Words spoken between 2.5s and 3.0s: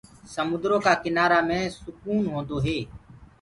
هي۔